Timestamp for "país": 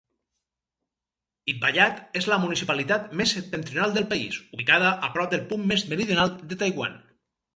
4.15-4.39